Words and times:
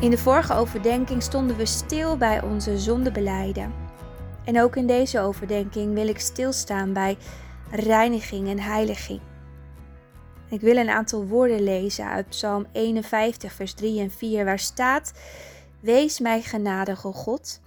In 0.00 0.10
de 0.10 0.18
vorige 0.18 0.54
overdenking 0.54 1.22
stonden 1.22 1.56
we 1.56 1.66
stil 1.66 2.16
bij 2.16 2.42
onze 2.42 2.78
zondebeleiden. 2.78 3.74
En 4.44 4.60
ook 4.60 4.76
in 4.76 4.86
deze 4.86 5.20
overdenking 5.20 5.94
wil 5.94 6.08
ik 6.08 6.18
stilstaan 6.20 6.92
bij 6.92 7.16
reiniging 7.70 8.48
en 8.48 8.58
heiliging. 8.58 9.20
Ik 10.48 10.60
wil 10.60 10.76
een 10.76 10.90
aantal 10.90 11.26
woorden 11.26 11.62
lezen 11.62 12.06
uit 12.06 12.28
Psalm 12.28 12.66
51, 12.72 13.52
vers 13.52 13.74
3 13.74 14.00
en 14.00 14.10
4, 14.10 14.44
waar 14.44 14.58
staat: 14.58 15.12
Wees 15.80 16.18
mij 16.18 16.42
genadig, 16.42 17.06
o 17.06 17.12
God, 17.12 17.60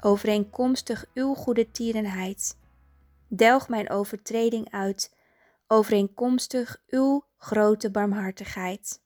overeenkomstig 0.00 1.06
uw 1.14 1.34
goede 1.34 1.70
tierenheid. 1.70 2.56
Delg 3.28 3.68
mijn 3.68 3.90
overtreding 3.90 4.70
uit, 4.70 5.14
overeenkomstig 5.66 6.82
uw 6.88 7.24
grote 7.36 7.90
barmhartigheid. 7.90 9.00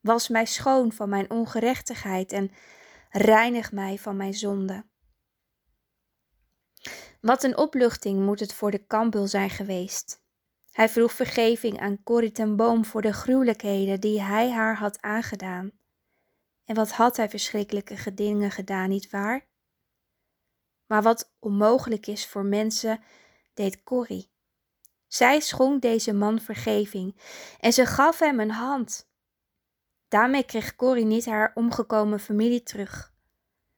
Was 0.00 0.28
mij 0.28 0.46
schoon 0.46 0.92
van 0.92 1.08
mijn 1.08 1.30
ongerechtigheid 1.30 2.32
en 2.32 2.50
reinig 3.10 3.72
mij 3.72 3.98
van 3.98 4.16
mijn 4.16 4.34
zonde. 4.34 4.84
Wat 7.20 7.42
een 7.42 7.56
opluchting 7.56 8.24
moet 8.24 8.40
het 8.40 8.54
voor 8.54 8.70
de 8.70 8.86
kampul 8.86 9.26
zijn 9.26 9.50
geweest. 9.50 10.22
Hij 10.72 10.88
vroeg 10.88 11.12
vergeving 11.12 11.80
aan 11.80 12.02
Corrie 12.02 12.32
ten 12.32 12.56
Boom 12.56 12.84
voor 12.84 13.02
de 13.02 13.12
gruwelijkheden 13.12 14.00
die 14.00 14.22
hij 14.22 14.50
haar 14.50 14.76
had 14.76 15.00
aangedaan. 15.02 15.70
En 16.64 16.74
wat 16.74 16.90
had 16.90 17.16
hij 17.16 17.28
verschrikkelijke 17.28 18.14
dingen 18.14 18.50
gedaan, 18.50 18.88
niet 18.88 19.10
waar? 19.10 19.48
Maar 20.86 21.02
wat 21.02 21.32
onmogelijk 21.38 22.06
is 22.06 22.26
voor 22.26 22.44
mensen, 22.44 23.02
deed 23.54 23.82
Corrie. 23.82 24.30
Zij 25.06 25.40
schonk 25.40 25.82
deze 25.82 26.12
man 26.12 26.40
vergeving 26.40 27.16
en 27.60 27.72
ze 27.72 27.86
gaf 27.86 28.18
hem 28.18 28.40
een 28.40 28.50
hand. 28.50 29.09
Daarmee 30.10 30.44
kreeg 30.44 30.76
Corrie 30.76 31.04
niet 31.04 31.26
haar 31.26 31.52
omgekomen 31.54 32.20
familie 32.20 32.62
terug, 32.62 33.12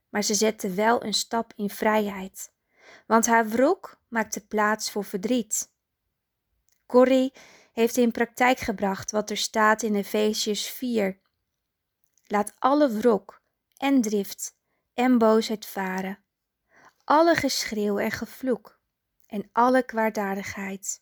maar 0.08 0.22
ze 0.22 0.34
zette 0.34 0.70
wel 0.70 1.05
een 1.05 1.14
stap 1.14 1.52
in 1.56 1.70
vrijheid, 1.70 2.52
want 3.06 3.27
haar 3.27 3.48
wrok 3.48 4.00
maakte 4.08 4.47
plaats 4.47 4.91
voor 4.91 5.05
verdriet. 5.05 5.72
Corrie 6.86 7.33
heeft 7.72 7.97
in 7.97 8.10
praktijk 8.10 8.58
gebracht 8.58 9.10
wat 9.10 9.30
er 9.30 9.36
staat 9.36 9.83
in 9.83 9.94
Efesius 9.94 10.69
4. 10.69 11.19
Laat 12.27 12.55
alle 12.58 12.91
wrok 12.91 13.42
en 13.77 14.00
drift 14.00 14.56
en 14.94 15.19
boosheid 15.19 15.66
varen, 15.66 16.25
alle 17.05 17.34
geschreeuw 17.34 17.98
en 17.98 18.10
gevloek 18.10 18.78
en 19.27 19.48
alle 19.53 19.83
kwaadaardigheid. 19.83 21.02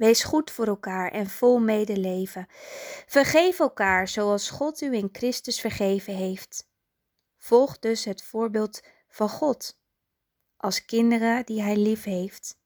Wees 0.00 0.22
goed 0.22 0.50
voor 0.50 0.66
elkaar 0.66 1.10
en 1.10 1.26
vol 1.26 1.58
medeleven. 1.58 2.46
Vergeef 3.06 3.58
elkaar 3.58 4.08
zoals 4.08 4.50
God 4.50 4.80
u 4.80 4.94
in 4.94 5.08
Christus 5.12 5.60
vergeven 5.60 6.14
heeft. 6.14 6.68
Volg 7.36 7.78
dus 7.78 8.04
het 8.04 8.22
voorbeeld 8.22 8.82
van 9.08 9.28
God 9.28 9.80
als 10.56 10.84
kinderen 10.84 11.46
die 11.46 11.62
Hij 11.62 11.76
lief 11.76 12.04
heeft. 12.04 12.58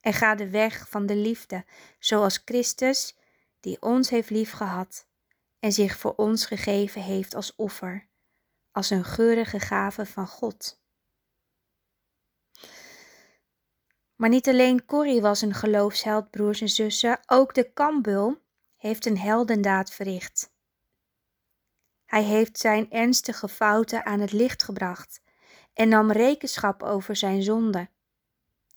En 0.00 0.12
ga 0.12 0.34
de 0.34 0.50
weg 0.50 0.88
van 0.88 1.06
de 1.06 1.16
liefde, 1.16 1.64
zoals 1.98 2.42
Christus, 2.44 3.16
die 3.60 3.82
ons 3.82 4.10
heeft 4.10 4.30
liefgehad 4.30 5.06
en 5.58 5.72
zich 5.72 5.96
voor 5.96 6.14
ons 6.16 6.46
gegeven 6.46 7.02
heeft 7.02 7.34
als 7.34 7.56
offer, 7.56 8.08
als 8.72 8.90
een 8.90 9.04
geurige 9.04 9.60
gave 9.60 10.06
van 10.06 10.26
God. 10.26 10.79
Maar 14.20 14.28
niet 14.28 14.48
alleen 14.48 14.84
Corrie 14.84 15.20
was 15.20 15.40
een 15.40 15.54
geloofsheld, 15.54 16.30
broers 16.30 16.60
en 16.60 16.68
zussen, 16.68 17.20
ook 17.26 17.54
de 17.54 17.72
kambul 17.72 18.38
heeft 18.76 19.06
een 19.06 19.18
heldendaad 19.18 19.90
verricht. 19.90 20.52
Hij 22.04 22.22
heeft 22.22 22.58
zijn 22.58 22.90
ernstige 22.90 23.48
fouten 23.48 24.04
aan 24.04 24.20
het 24.20 24.32
licht 24.32 24.62
gebracht 24.62 25.22
en 25.74 25.88
nam 25.88 26.12
rekenschap 26.12 26.82
over 26.82 27.16
zijn 27.16 27.42
zonde. 27.42 27.88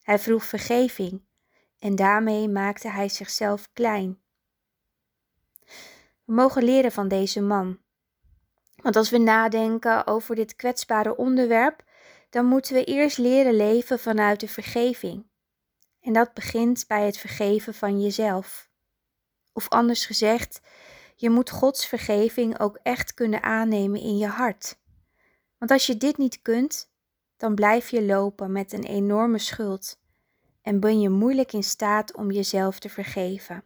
Hij 0.01 0.19
vroeg 0.19 0.43
vergeving 0.43 1.21
en 1.79 1.95
daarmee 1.95 2.49
maakte 2.49 2.89
hij 2.89 3.09
zichzelf 3.09 3.69
klein. 3.73 4.21
We 6.25 6.33
mogen 6.33 6.63
leren 6.63 6.91
van 6.91 7.07
deze 7.07 7.41
man. 7.41 7.79
Want 8.75 8.95
als 8.95 9.09
we 9.09 9.17
nadenken 9.17 10.07
over 10.07 10.35
dit 10.35 10.55
kwetsbare 10.55 11.17
onderwerp, 11.17 11.83
dan 12.29 12.45
moeten 12.45 12.73
we 12.73 12.83
eerst 12.83 13.17
leren 13.17 13.55
leven 13.55 13.99
vanuit 13.99 14.39
de 14.39 14.47
vergeving. 14.47 15.31
En 16.03 16.13
dat 16.13 16.33
begint 16.33 16.87
bij 16.87 17.05
het 17.05 17.17
vergeven 17.17 17.73
van 17.73 18.01
jezelf. 18.01 18.69
Of 19.53 19.69
anders 19.69 20.05
gezegd, 20.05 20.61
je 21.15 21.29
moet 21.29 21.49
Gods 21.49 21.87
vergeving 21.87 22.59
ook 22.59 22.79
echt 22.81 23.13
kunnen 23.13 23.43
aannemen 23.43 24.01
in 24.01 24.17
je 24.17 24.27
hart. 24.27 24.79
Want 25.57 25.71
als 25.71 25.85
je 25.85 25.97
dit 25.97 26.17
niet 26.17 26.41
kunt, 26.41 26.91
dan 27.37 27.55
blijf 27.55 27.89
je 27.89 28.03
lopen 28.03 28.51
met 28.51 28.73
een 28.73 28.83
enorme 28.83 29.37
schuld 29.37 30.01
en 30.61 30.79
ben 30.79 30.99
je 30.99 31.09
moeilijk 31.09 31.53
in 31.53 31.63
staat 31.63 32.15
om 32.15 32.31
jezelf 32.31 32.79
te 32.79 32.89
vergeven. 32.89 33.63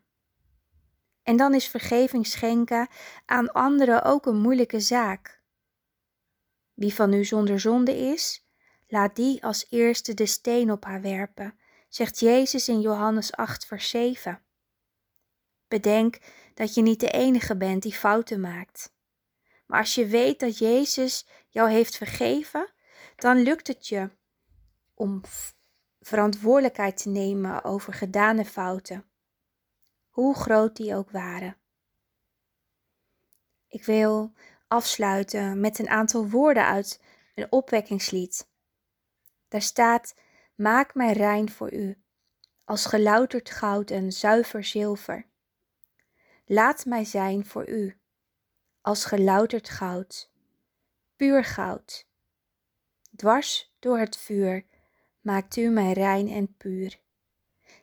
En 1.24 1.38
dan 1.38 1.54
is 1.54 1.68
vergeving 1.68 2.28
schenken 2.28 2.88
aan 3.26 3.52
anderen 3.52 4.04
ook 4.04 4.26
een 4.26 4.40
moeilijke 4.40 4.80
zaak. 4.80 5.42
Wie 6.74 6.94
van 6.94 7.14
u 7.14 7.26
zonder 7.26 7.60
zonde 7.60 7.98
is, 7.98 8.48
laat 8.88 9.16
die 9.16 9.44
als 9.44 9.66
eerste 9.70 10.14
de 10.14 10.26
steen 10.26 10.72
op 10.72 10.86
haar 10.86 11.02
werpen 11.02 11.60
zegt 11.88 12.20
Jezus 12.20 12.68
in 12.68 12.82
Johannes 12.82 13.32
8, 13.32 13.66
vers 13.66 13.90
7. 13.90 14.42
Bedenk 15.68 16.20
dat 16.54 16.74
je 16.74 16.82
niet 16.82 17.00
de 17.00 17.12
enige 17.12 17.58
bent 17.58 17.84
die 17.84 17.94
fouten 17.94 18.40
maakt. 18.40 18.96
Maar 19.66 19.80
als 19.80 19.96
je 19.96 20.08
weet 20.08 20.40
dat 20.40 20.58
Jezus 20.58 21.28
jou 21.50 21.70
heeft 21.70 21.98
vergeven, 21.98 22.74
dan 23.16 23.38
lukt 23.38 23.68
het 23.68 23.88
je 23.88 24.10
om 24.94 25.22
verantwoordelijkheid 26.00 26.98
te 26.98 27.10
nemen 27.10 27.64
over 27.64 27.94
gedane 27.94 28.46
fouten, 28.46 29.06
hoe 30.10 30.36
groot 30.36 30.76
die 30.76 30.96
ook 30.96 31.12
waren. 31.12 31.58
Ik 33.68 33.84
wil 33.84 34.34
afsluiten 34.68 35.60
met 35.60 35.80
een 35.80 35.90
aantal 35.90 36.30
woorden 36.30 36.66
uit 36.66 37.02
een 37.36 37.52
opwekkingslied. 37.52 38.50
Daar 39.48 39.62
staat 39.62 40.16
Maak 40.58 40.96
mij 40.96 41.14
rein 41.14 41.50
voor 41.50 41.74
u, 41.74 42.02
als 42.66 42.86
gelouterd 42.86 43.50
goud 43.50 43.92
en 43.92 44.12
zuiver 44.12 44.64
zilver. 44.64 45.26
Laat 46.46 46.86
mij 46.86 47.06
zijn 47.06 47.46
voor 47.46 47.70
u, 47.70 47.98
als 48.82 49.06
gelouterd 49.06 49.70
goud, 49.70 50.32
puur 51.16 51.44
goud. 51.44 52.08
Dwars 53.16 53.76
door 53.80 54.00
het 54.00 54.18
vuur 54.18 54.66
maakt 55.22 55.56
u 55.56 55.70
mij 55.70 55.94
rein 55.94 56.28
en 56.28 56.56
puur. 56.58 57.00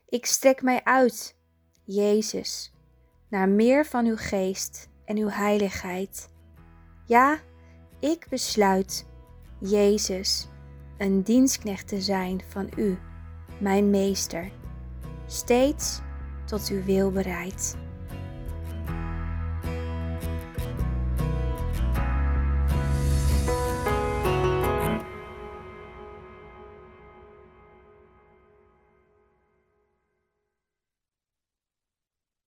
Ik 0.08 0.26
strek 0.26 0.62
mij 0.62 0.84
uit, 0.84 1.36
Jezus, 1.84 2.72
naar 3.28 3.48
meer 3.48 3.86
van 3.86 4.06
uw 4.06 4.16
geest 4.16 4.88
en 5.04 5.16
uw 5.16 5.28
heiligheid. 5.28 6.28
Ja, 7.06 7.40
ik 8.00 8.26
besluit, 8.28 9.06
Jezus, 9.60 10.48
een 10.96 11.22
dienstknecht 11.22 11.88
te 11.88 12.00
zijn 12.00 12.42
van 12.48 12.68
U, 12.76 12.98
mijn 13.58 13.90
Meester, 13.90 14.50
steeds 15.26 16.00
tot 16.44 16.68
uw 16.68 16.84
wil 16.84 17.10
bereid. 17.10 17.76